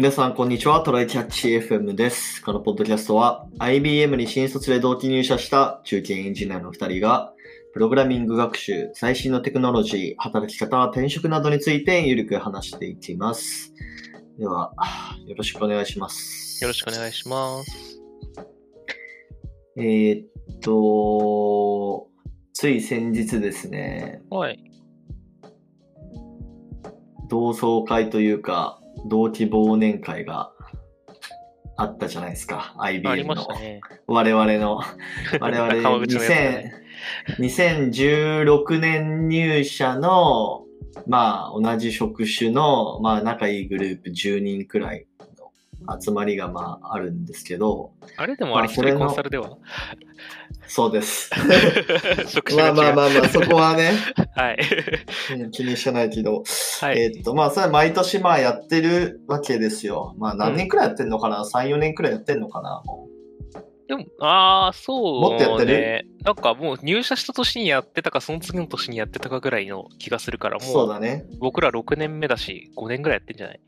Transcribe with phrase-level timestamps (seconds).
[0.00, 0.80] 皆さん、こんにちは。
[0.80, 2.42] トライキャッチ FM です。
[2.42, 7.34] このポッドキャストは、IBM に新卒で同期入社した中堅エンジニアの2人が、
[7.74, 13.74] プログラミング学習、最新のテクノロジー、働き方、転職などについてゆるく話していきます。
[14.38, 14.72] では、
[15.26, 16.64] よろしくお願いします。
[16.64, 18.00] よろしくお願いします。
[19.76, 22.08] えーっと、
[22.54, 24.64] つい先日ですね、はい。
[27.28, 30.52] 同窓会というか、同期忘年会が
[31.76, 32.74] あったじゃないですか。
[32.78, 33.46] IBM の。
[33.58, 33.80] ね。
[34.06, 34.80] 我々の、
[35.40, 36.74] 我々川口のやつだ2000ね
[37.38, 40.64] 2016年入社の、
[41.06, 45.06] まあ同じ職種の、まあ仲いいグループ10人くらい
[45.86, 49.56] の集まりがまああるんですけど、あれでもあれ一人コンサルでは？
[50.66, 51.30] そうです。
[52.56, 52.72] まあ。
[52.72, 53.90] まあまあまあ、そこはね、
[54.36, 54.58] はい。
[55.40, 56.44] うん気にしてないけど、
[56.80, 56.98] はい。
[56.98, 60.14] えーっと、まあ、それは毎年まあやってるわけですよ。
[60.18, 62.82] まあ、何年くらいやってんのかな、?3、4年くらいやってんのかな？
[62.84, 63.08] も
[63.88, 65.28] でも、ああ、そう、ね。
[65.30, 66.06] もっとやってる？
[66.24, 71.24] なんかもう入社した年にやってたか、その次の年にやってたかぐらいの気がするから、うそうもうだね。
[71.40, 73.60] 僕ら6年目だし、5年ぐらいやってんじゃない？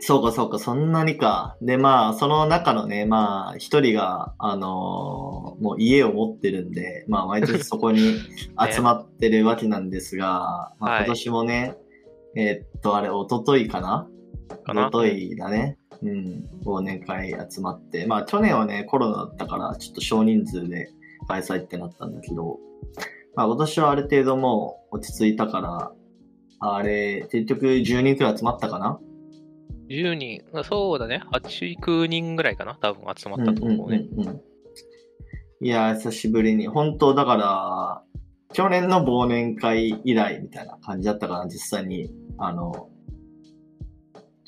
[0.00, 1.56] そうかそうか、そんなにか。
[1.62, 8.14] で、まあ、その中のね、まあ、一人が、あのーもう家を持ってるんで、まあ、毎年そこに
[8.70, 11.76] 集まってるわけなんですが、まあ、はい今年もね、
[12.36, 14.08] えーっと、あれ、一昨日かな？
[14.64, 14.88] かな？
[14.88, 15.78] 一昨日だね。
[16.02, 18.06] うん、忘年会集まって。
[18.06, 20.90] まあ、去年はね、コロナだったから、ちょっと少人数で
[21.28, 22.58] 開催ってなったんだけど、
[23.34, 25.92] まあ、今年はある程度もう落ち着いたから、
[26.60, 28.98] あれ、結局10人くらい集まったかな
[29.88, 31.22] ?10 人、そうだね。
[31.32, 32.76] 8、9人ぐらいかな？
[32.80, 34.06] 多分集まったと思うね。
[34.12, 34.42] うんうんうんうん
[35.60, 36.66] いやー、久しぶりに。
[36.66, 38.02] 本当だから、
[38.52, 42.88] 去年の忘年会以来みたいな感じだったから、実際に、あの、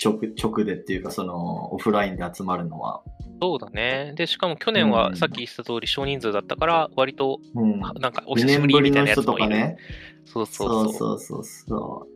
[0.03, 3.03] 直、直でっていうか、その、オフラインで集まるのは。
[3.41, 4.13] そうだね。
[4.17, 7.81] で、しかも去年うんはさっき言った通り少人数だったから、割と、うん。
[7.81, 9.47] なんかお2久しぶりみたいなやつもいる。
[9.47, 9.77] 人とかね。
[10.25, 10.93] そうそそううそう。
[10.93, 12.07] そうそうそ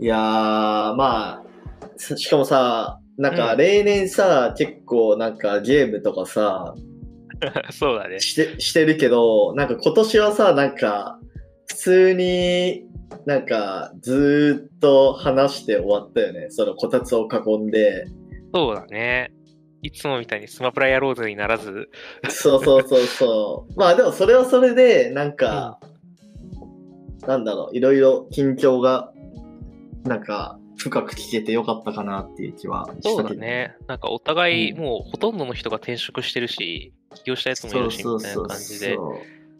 [0.00, 0.04] う。
[0.04, 1.42] いやー、まあ、
[1.96, 6.74] さしかもさ、なんかうん例年さ、結構なんかゲームとかさ、
[7.70, 8.20] そうだね。
[8.20, 11.18] して、してるけど、なんか今年はさ、なんか、
[11.66, 12.84] 普通に、
[13.26, 16.48] なんか、ずーっと話して終わったよね。
[16.50, 18.06] そのこたつを囲んで。
[18.54, 19.32] そうだね。
[19.82, 21.88] いつもみたいにスマブラやろうぜにならず、
[22.28, 23.78] そうそうそうそう。
[23.78, 25.78] まあでもそれはそれで、なんか、
[27.26, 29.12] なんだろう、いろいろ近況が、
[30.04, 33.10] なんか、深く聞けてよかったかなっていう気はしたけど。
[33.10, 33.76] そうだね。
[33.88, 38.96] なんかお互い、うんもうほとんどの人が転職してるし、起業したやつもいるし、みたいな感じで、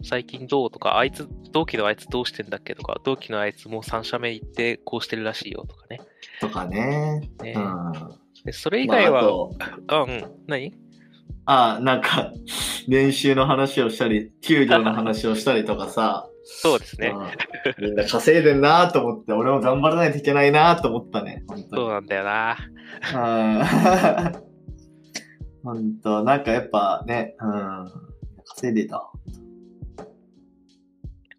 [0.03, 6.01] 最近どうとか、あいつ、同期のあいつどうしてんだっけとか、同期のあいつもう3社目行ってこうしてるらしいよとかね。
[6.41, 7.31] とかね。
[7.43, 7.93] ねうん。
[8.45, 9.57] でそれ以まあ外は、あと
[9.89, 10.75] あ、うん、何？
[11.47, 12.33] あ、なんか、
[12.89, 17.15] 練習の話をしたり、給料の話をしたりとかさ、 そうですね。
[17.15, 21.45] うんみんな稼いでんなと思って、俺も頑張らないといけないなと思ったね。
[21.71, 22.57] そうなんだよな。
[23.15, 23.63] うん
[25.63, 27.87] 本当なんかやっぱね、うん、
[28.47, 29.11] 稼いでた。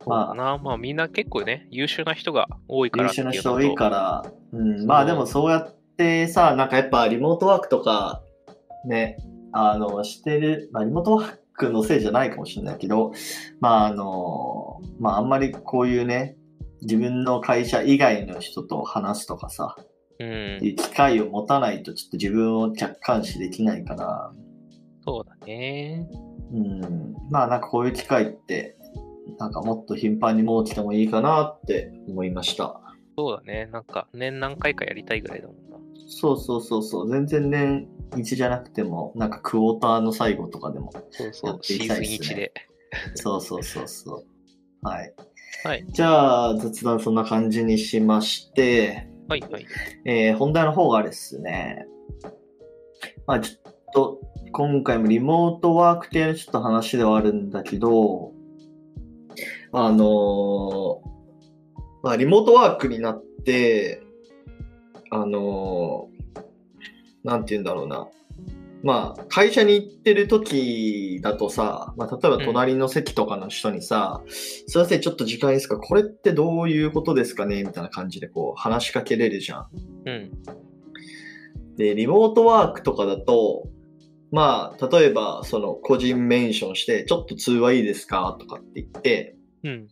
[0.03, 0.57] そうだな。
[0.57, 3.75] まあみんな結構ね、優秀な人が多いから優秀な人多いら。
[3.75, 8.21] から、うん、まあでもそうやってさ、なんかやっぱリモートワークとか、
[8.85, 9.17] ね、
[9.51, 13.11] あの、してる、まあリモートワークのせいじゃないかもしれないけど、
[13.59, 16.35] まああの、まああんまりこういうね、
[16.81, 19.75] 自分の会社以外の人と話すとかさ、
[20.19, 24.31] うん機会を持たないとちょっと自分を客観視できないから、
[25.05, 26.07] そうだね。
[26.51, 28.75] うん、まあなんかこういう機会って、
[29.37, 32.81] なんかもっと頻繁に設けてもいいかなって思いました。
[33.17, 33.67] そうだね。
[33.71, 35.77] なんか年何回かやりたいぐらいだもんな。
[36.07, 37.09] そうそうそうそう。
[37.09, 40.91] 全然年1じゃなくても、なんかクォーターの最後とかでも。
[41.11, 41.49] そうそう。
[41.51, 42.53] やっていシーズンきたいっすね1で。
[43.15, 44.25] そうそうそうそう。
[44.81, 45.13] はい。
[45.63, 45.85] はい。
[45.89, 49.65] じゃあ、雑談そんな感じにしまして、はいはい。
[50.05, 51.85] えー本題の方がですね、
[53.27, 54.21] まあちょっと、
[54.51, 58.31] 今回もリモートワーク系のちょっと話ではあるんだけど、
[59.71, 61.09] あのー
[62.01, 64.01] まあリモートワークになって、
[65.11, 66.43] あのー
[67.23, 68.07] なんて言うんだろうな。
[68.81, 75.77] まあ、会社に行ってる時だとさ、まあ、例えば隣の席とかの人にさ、すいません、ちょっと時間いいですか？
[75.77, 77.61] これってどういうことですかね？
[77.63, 79.67] みたいな感じでこう話しかけれるじゃん。
[80.05, 80.31] うん。
[81.75, 83.67] で、リモートワークとかだと、
[84.31, 88.37] まあ、例えば、その、個人メンションして、ちょっと通話いいですか？
[88.39, 89.87] とかって言って、うん。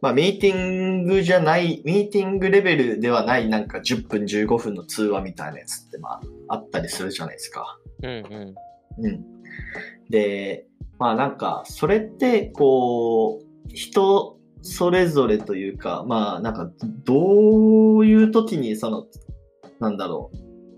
[0.00, 7.78] まあ、ミーティングじゃない、ミーティングレベルではない、なんか10分、15分の通話みたいなやつって、まあ、あったりするじゃないですか。
[8.02, 8.20] うんう
[9.02, 9.04] ん。
[9.04, 9.24] うん。
[10.08, 10.66] で、
[10.98, 16.70] まあなんか、それって、こう、人それぞれというか、まあなんか、
[17.04, 19.06] どういう時に、その、
[19.78, 20.30] なんだろ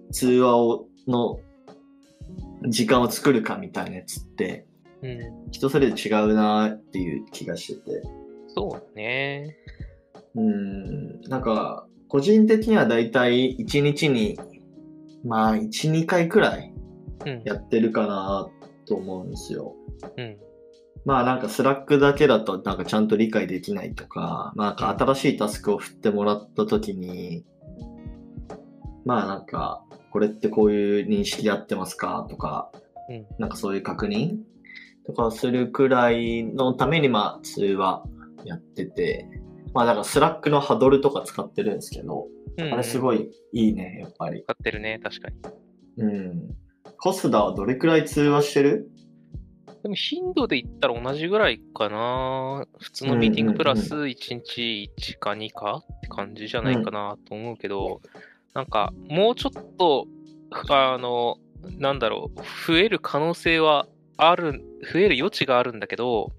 [0.09, 1.41] う、通話を、の、
[2.69, 4.67] 時間を作るかみたいなやつって、
[5.03, 5.51] うん。
[5.51, 8.03] 人それぞれ違うなっていう気がしてて。
[8.55, 9.57] そうだね。
[10.35, 14.39] うん、なんか、個人的にはだいたい1日に、
[15.25, 16.73] まあ、1、2回くらい
[17.27, 17.43] うん。
[17.45, 18.49] やってるかな
[18.87, 19.75] と思うんですよ。
[20.17, 20.37] うん。
[21.05, 27.45] まあなんか Slack だけだとなんかちゃんと理解できないとか、まあなんか新しいタスクを振ってもらった時に、
[29.05, 32.71] まあなんか、これってこういう認識合ってますかとか、
[33.09, 34.37] うんなんかそういう確認
[35.07, 38.05] とかするくらいのためにまあ通話
[38.45, 39.29] やってて、
[39.75, 42.27] まあだから Slack のハドルとか使ってるんですけど、
[42.59, 42.73] うん。
[42.73, 44.43] あれすごいいいね、やっぱり。
[44.43, 45.37] 使ってるね、確かに。
[45.99, 46.57] うん。
[46.99, 48.89] コスダはどれくらい通話してる？
[49.83, 52.65] でも頻度で言ったら同じぐらいかな。
[52.79, 58.01] 普通のミーティングプラス1日1か2かって感じじゃないかなと思うけど、
[58.55, 60.07] なんかもうちょっと、
[60.71, 61.39] あの、
[61.79, 64.63] なんだろう、増える可能性はある、
[64.93, 66.33] 増える余地があるんだけど、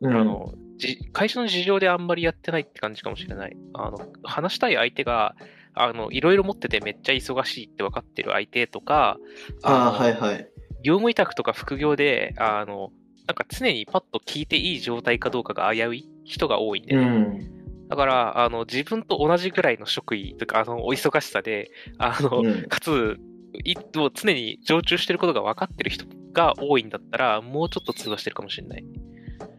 [0.00, 3.56] うあの、じ会社の事情であんまりやってないって感じかもしれない。
[3.74, 5.34] あの、話したい相手が、
[5.74, 9.18] あの、いろいろ持っててめっちゃ忙しいって分かってる相手とか、
[9.62, 10.48] あはいはい。
[10.82, 12.90] 業務委託とか副業で、あの、
[13.26, 17.88] なんか常にパッと聞いていい状態かどうかが危うい人が多いんで、うん。
[17.88, 23.18] だから、あの、自分と同じぐらいの職位とか、あの、お忙しさで、あの、うんかつ、
[23.64, 28.84] い常に常駐してることが分かってる人が多いんだったら、もうちょっと通話してるかもしれない。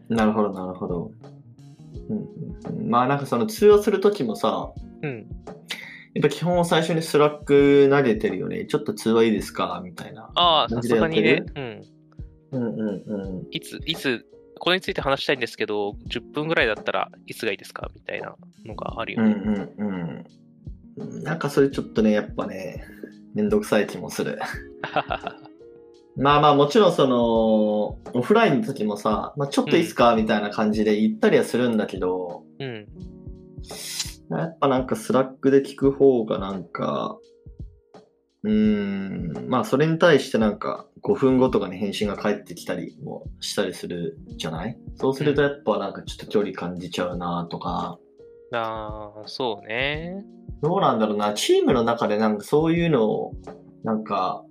[0.08, 1.12] なるほど、なるほど。
[2.08, 4.72] うんうんうん、まあなんかその通話するときもさ、
[5.02, 5.26] うん。
[6.14, 8.64] やっぱ基本は最初に Slack 投げてるよね。
[8.64, 9.80] ちょっと通話いいですか？
[9.84, 10.30] みたいな。
[10.34, 11.46] ああ、さすがに投げる。
[11.54, 11.82] うん。
[12.50, 13.46] うんうんうん。
[13.50, 14.26] いつ、いつ、
[14.58, 17.90] これについて話したいんですけど、10分ぐらいだったらいつがいいですか？
[17.94, 18.34] みたいな
[18.64, 19.68] のがあるよ、うんね。
[19.78, 20.24] うん
[20.98, 21.22] うん。
[21.22, 22.82] なんかそれちょっとね、やっぱね、
[23.34, 24.38] めんどくさい気もする。
[26.18, 32.86] まあまあもちろんその、オフラインの時もさ、まあ、ちょっといいっすか、みたいな感じで言ったりはするんだけど、うん。
[34.30, 37.18] やっぱなんか Slack で聞く方がなんか、
[38.42, 44.78] うーん、まあそれに対してなんか5分後とかに返信が返ってきたりもしたりするじゃない？
[44.94, 47.98] そうするとやっぱなんかちょっと距離感じちゃうなとか、
[48.52, 50.24] ああ、そうね。
[50.62, 53.32] どうなんだろうな、チームの中でなんかそういうのを、
[53.82, 54.44] なんか、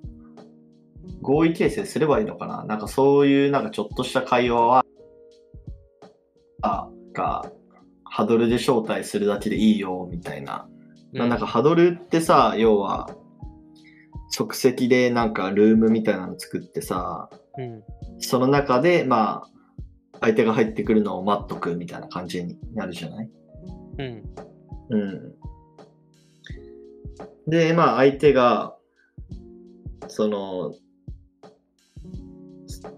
[1.22, 2.64] 合意形成すればいいのかな？
[2.66, 4.86] なんかそういうなんかちょっとした会話は、
[6.62, 7.52] あ、が、
[8.04, 10.68] ハドルで招待するだけでいいよ、みたいな。
[11.14, 13.10] まあなんかハドルってさ、要は、
[14.30, 17.84] 即席でなんかルームみたいなの作ってさ、うん。
[18.20, 19.50] その中でまあ、
[20.20, 23.30] 相手が入ってくるのを待っとくみたいな感じになるじゃない？
[24.00, 24.24] うん。
[24.90, 25.34] うん。
[27.48, 28.76] で、まあ相手が、
[30.08, 30.74] その、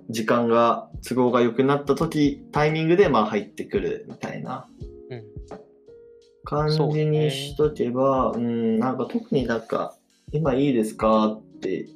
[0.10, 4.68] 時間が、都合が良くなった時、タイミングでまあ入ってくるみたいな
[5.10, 5.24] うん。
[6.44, 9.96] 感じにしとけば、うん、なんか特になんか、
[10.32, 11.88] 今いいですかって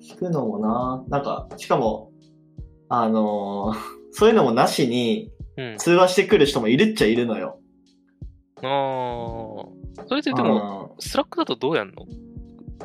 [0.00, 2.10] 聞くのもな、なんか、しかも、
[2.88, 3.78] あのー
[4.14, 5.76] そういうのもなしにうん。
[5.78, 7.58] 通話してくる人もいるっちゃいるのよ。
[8.62, 10.06] ああ。
[10.06, 12.06] それってでも、 Slack だとどうやんの？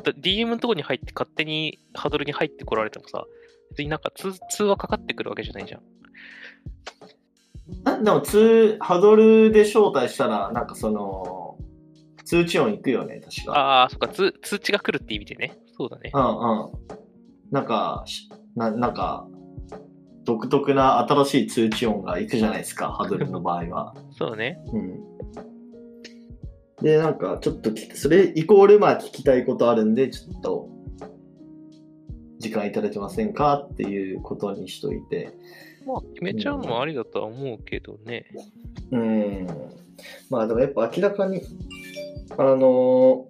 [0.04, 3.25] だ ?DM のとこに入って勝手にハードルに入ってこられてもさ、
[3.72, 5.82] 別になんか通通話かかってくるわけじゃないじゃん。
[7.86, 11.58] あでも通、ハドルで招待したら、なんかその、
[12.26, 13.54] 通知音行くよね、確か。
[13.54, 15.58] ああ、そっか通、通知が来るって意味でね。
[15.78, 16.12] そうだね。
[16.14, 16.72] うんうん。
[17.52, 19.28] なんか、しななんか、
[20.26, 23.94] 独特な新しい通知音が行くじゃないですか、 ハドルの場合は。
[24.12, 24.60] そうだね。
[24.74, 25.00] うん。
[26.82, 30.70] で、なんか、ちょっとそれイコール、まあ、聞きたいことあるんで、ちょっと、
[32.39, 35.34] 時間いただけませんかっていうことにしといて。
[35.86, 38.25] まあ、決めちゃうのもありだとは思うけどね。
[38.91, 39.48] うん。
[40.29, 41.41] まあでもやっぱ明らかに、
[42.38, 43.25] あの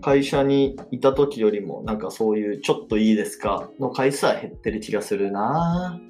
[0.00, 6.00] 会社にいた時よりも、なんかそういうちょっといいですかの回数は減ってる気がするな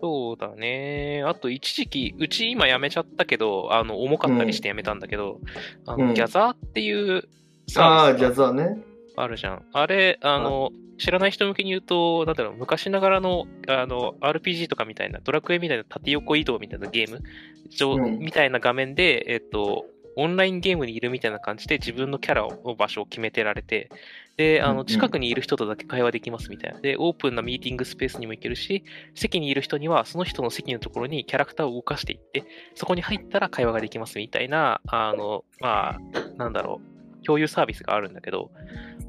[0.00, 1.24] そうだね。
[1.26, 5.40] あと、一時期、うち今辞めちゃったけど、あの、重かったりして辞めたんだけど、
[5.86, 7.28] あの、うんギャザーっていう
[7.76, 8.89] ああー、サービスがジャズはね。
[9.22, 9.64] あるじゃん。
[9.72, 17.22] あれ、あの、知らない人向けに言うと、なんだろう、昔ながらの、あの、RPG とかみたいな、ドラクエみたいな縦横移動みたいなゲーム、
[17.70, 19.86] 上うんみたいな画面で、えっと、
[20.16, 23.90] オンラインゲームにいるみたいな感じで自分のキャラを場所を決めてられて、
[24.36, 26.80] で、あの、近くにいる人とだけ会話できますみたいな。
[26.80, 28.84] で、オープンなミーティングスペースにも行けるし、
[29.14, 35.98] 席にいる人にはその人の席のところにキャラクターを動かしていって、そこに入ったら会話ができますみたいな、あの、まあ、
[36.36, 36.89] なんだろう、
[37.20, 38.50] 共有サービスがあるんだけど、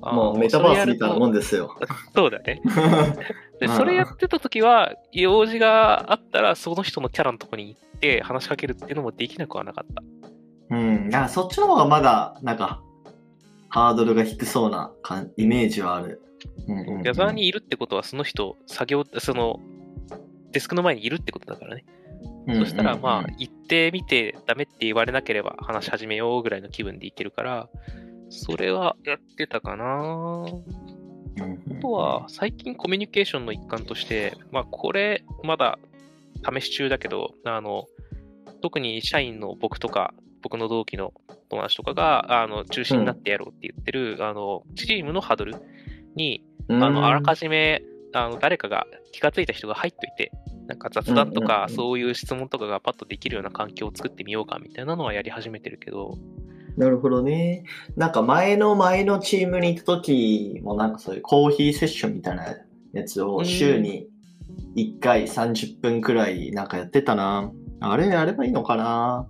[0.02, 1.76] もうメタバースみたいなもんんですよ。
[2.16, 2.62] そうだね。
[3.60, 10.04] で、うんそれやってた時は、用事があったら、その人のキャラのとこに行って話しかけるっていうのもできなくはなかった。
[10.72, 11.10] うん。
[11.10, 12.82] だからそっちの方がまだ、なんか、
[13.70, 16.22] ハードルが低そうな感イメージはある。
[16.68, 19.60] うんうんうんギャザーにいるってことは、その人、作業、その、
[20.52, 21.86] デスクの前にいるってことだからね。
[22.48, 27.70] そしたら、まあ、行ってみて、ダメって言われなければ話し始めようぐらいの気分でいけるから、
[28.32, 29.86] それはやってたかな。
[29.86, 35.78] ああとは、最近コミュニケーションの一環として、まあ、これ、まだ
[36.44, 37.88] 試し中だけど、あの、
[38.62, 41.14] 特に社員の僕とか、僕の同期の
[41.50, 45.56] 友達とかが、あの、中心になってやろうって言ってる、あの、チームのハードル
[46.16, 47.84] に、あの、あらかじめ、
[48.14, 50.32] あの、誰かが気がついた人が入っといて、
[50.68, 51.76] なんか雑談とか、うんうんうん。
[51.76, 56.18] そういう質問とかがパッとできるような環境を作ってみようかみたいなのはやり始めてるけど、
[56.78, 57.64] なるほどね。
[57.96, 62.56] なんか前の前のチームにいた時もなんかそういうコーヒーセッションみたいな
[62.94, 64.08] やつを週に
[64.76, 67.52] 1回30分くらいなんかやってたな。
[67.80, 69.28] あれやればいいのかな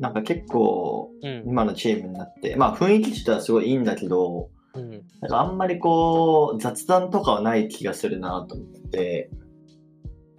[0.00, 4.90] なんか結構うん、今のチームになって、まあ雰囲気自体はすごいいいんだけど、うん。
[5.20, 9.30] なんかあんまりこう雑談とかはない気がするなと思って。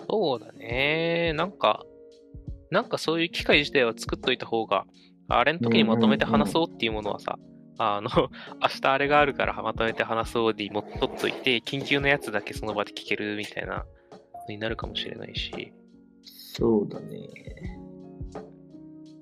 [0.10, 1.34] そうだね。
[1.36, 1.84] なんか、
[2.72, 4.86] なんかそういう機会自体は作っといた方が、
[5.30, 7.38] あれの時にまとめて話そうっていうものはさ、
[7.78, 8.10] あの、
[8.62, 13.84] 明日あれがあるからまとめて話そうでもっとっといて、緊急のやつだけその場で聞けるみたいなの
[14.50, 15.72] になるかもしれないし、
[16.24, 17.30] そうだね。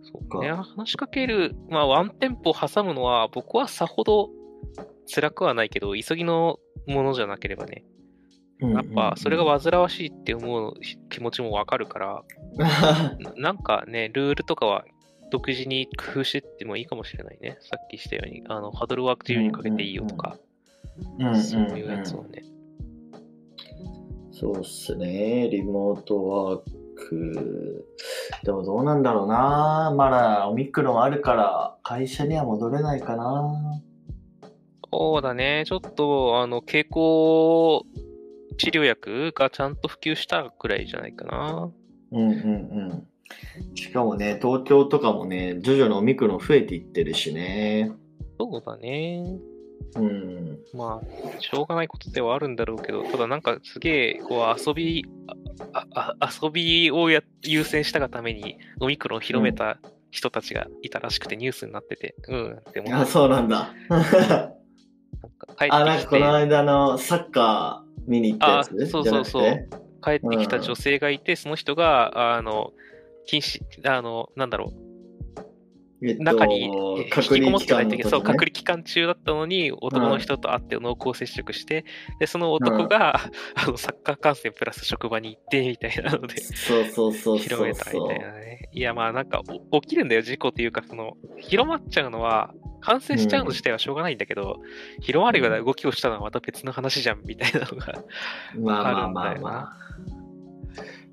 [0.02, 4.30] そうね、話しかける、まあワンテンポ挟むのは僕はさほど
[5.14, 7.84] 辛くはないけど、急ぎのものじゃなければね、
[8.60, 10.74] やっぱそれが煩わしいって思う
[11.10, 12.24] 気持ちもわかるから、
[13.20, 14.86] ななんかね、ルールとかは
[15.30, 17.58] 独自に工夫してってもいいかもしれないね。
[17.62, 20.38] さっきしたように、あの、ハードルワーク自由にかけていいよとか、
[21.36, 22.44] そういうやつをね。
[24.32, 25.50] そうっすね。
[25.50, 26.62] リモートワー
[26.96, 27.86] ク。
[28.44, 29.94] でもどうなんだろうな。
[29.96, 33.82] まだオミクロンあるから会社には戻れないかな。
[34.92, 37.86] そうだね、ちょっと、あの、経口
[38.58, 41.72] 治療薬がちゃんと普及したくらいじゃないかな。
[42.12, 42.32] うんうんう
[42.94, 43.08] ん。
[43.76, 47.92] しかもね、東京とかもね、徐々にオミクロン増えていってるしね。
[48.40, 49.24] そうだね。
[49.96, 50.60] うん。
[50.74, 55.06] まあ、しょうがないことではあるんだろうけど、ただなんかすげえ、こう、遊び、
[55.74, 59.80] あああ遊びをや優先したがために、オミクロンを広めた
[60.12, 63.74] 人たちがいたらしくてニュースになってて、うん、でも、なあ、んかそうなんだ。
[65.58, 69.70] 帰あ、なんかこの間のサッカー見に行ったやつあそうそうそう
[70.04, 72.72] 帰ってきた女性がいて、その人が、あの、
[73.28, 76.72] 禁止、あの、なんだろう、えっと中に引
[77.10, 81.86] きこもってない時そう、隔離期間中だったのに、男の人と会って濃厚接触して、
[82.20, 83.18] で、その男が、
[83.56, 88.70] あの、サッカー観戦プラス職場に行って、みたいなので、そうそうそう広めたみたいなね。
[88.72, 89.42] いや、まあなんか
[89.72, 94.62] お起きるんだよ、事故っていうか、その、広まっちゃうのは、感染しちゃうの自体はしょうがないんだけど、
[95.02, 98.04] 広まるような動きをしたのはまた別の話じゃん、みたいなのが。
[98.56, 100.17] まあまあまあまあ。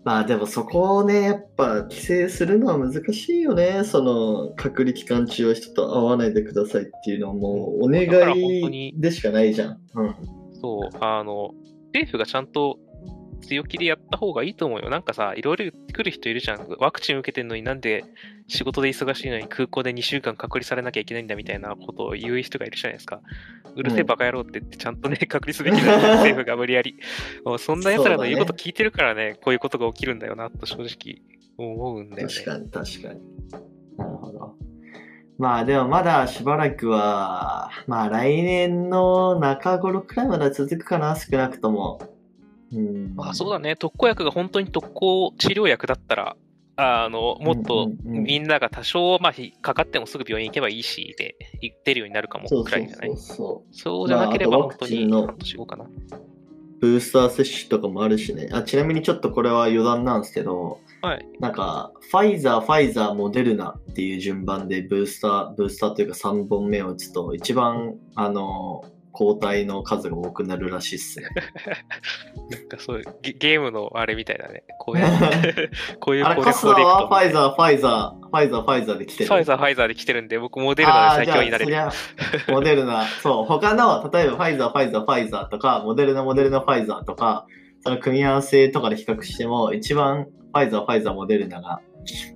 [0.05, 3.85] まあでもそこをね、やっぱ規制するのは難しいよね。
[3.85, 8.05] その隔離期間中は人と会わないでくださいっていうのはもうお願
[8.39, 9.81] いでしかないじゃん。
[9.95, 10.15] うん。
[10.61, 11.55] そう、あの、
[11.87, 12.79] 政府がちゃんと
[13.47, 14.91] 強気でやった方がいいと思うよ。
[14.91, 16.67] なんかさ、いろいろ言ってくる人いるじゃん。
[16.79, 18.05] ワクチン受けてんのになんで
[18.49, 23.21] 仕事で忙しいのに空港で2週間隔離されなきゃいけないんだみたいなことを言う人がいるじゃないですか。
[23.77, 26.97] うるせえバカ野郎って言ってちゃんとね、隔離すべきだよ、政府が無理やり。
[27.45, 31.23] もうそんな奴らの言うこと聞いてるからね、こういうことが起きるんだよな、と正直
[31.59, 32.33] 思うんだよね。
[32.33, 33.21] 確かに確かに。
[33.97, 34.55] なるほど。
[35.37, 42.14] まあでもまだしばらくは、まあ来年の中頃くらいまでは続くかな、少なくとも。
[42.75, 43.15] うん。
[43.15, 46.37] まあそうだね、特効薬が本当に特効治療薬だったら、
[46.77, 51.37] あの、もっとみんなが多少、まあ、ひかかってもすぐ病院行けばいいし、で、
[51.85, 53.09] 出るようになるかもくらいじゃない？
[53.11, 53.75] そうそう。
[53.77, 55.87] そうじゃなければ本当にワクチンの半年後かな。
[56.81, 58.49] ブースター接種とかもあるしね。
[58.53, 61.27] あ、ちなみにちょっとこれは余談なんですけど、はい。
[61.39, 68.85] なんか、ファイザー、ファイザー、モデルナっていう順番でブースター、ブースターというか3本目を打つと、一番、あの、
[69.15, 71.29] 抗体の数が多くなるらしいっすね。
[72.51, 74.65] なんかそういうゲゲームのあれみたいだね。
[74.81, 77.33] こういう、 こういうあれ、攻カスはファイー。
[77.33, 79.29] ザー、ファイザー、ファイザー、ファイザーで来てる。
[79.29, 81.77] ファイザー、ファイザーで来てるんで、僕モデルナで最強になれる。
[82.49, 87.47] モデルナ、そう、他の、例えばファイザー、ファイザー、ファイザーとか、モデルナ、モデルナ、ファイザーとか、
[87.83, 91.81] その組み合わせとかで比較しても、一番ファイザー、ファイザー、モデルナが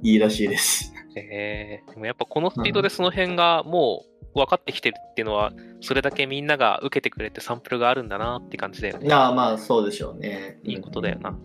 [0.02, 0.94] いいらしいです。
[1.16, 9.12] えー、でもやっぱこのスピードでその辺がもう分かってきてるっていうのは、それだけみんなが受けてくれてサンプルがあるんだなって感じだよね。
[9.12, 10.58] ああ、まあ、そうでしょうね。
[10.64, 11.38] いいことだよな。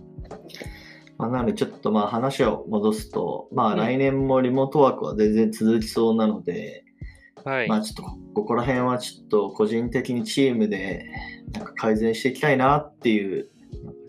[1.17, 6.83] まあ、なので、ちょっとまあ話を戻すと、まあうん来年もリモートワークは全然続きそうなので、
[7.43, 7.67] はい。
[7.67, 11.05] まあちょっとここら辺はちょっと個人的にチームで
[11.51, 13.49] なんか改善していきたいなっていう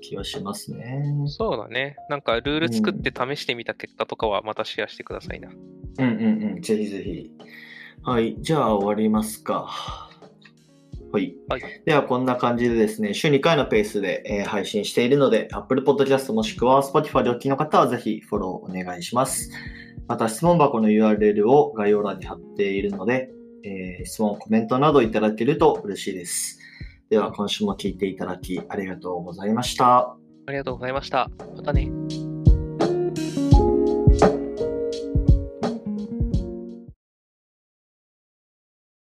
[0.01, 1.05] 気はしますね。
[1.27, 1.97] そうだね。
[2.09, 5.51] なんかルール作って試してみた結果とかはまたシェアしてくださいな。
[5.51, 7.31] うんうんうん、ぜひぜひ。
[8.07, 10.11] はい、じゃあ終わりますか。
[11.11, 11.35] はい。
[11.49, 19.51] はいでは、こんな感じでですね、週2回のペースで、えー配信しているので、Apple Podcast もしくは Spotify でお聞きの方はぜひフォローお願いします。
[20.07, 23.31] また、質問箱の URL を概要欄に貼っているので、
[23.65, 26.59] えー質問、コメントなどいただけると嬉しいです。
[27.09, 30.15] では、今週も聞いていただきありがとうございました。
[30.47, 31.31] ありがとうございました。
[31.57, 31.91] またね。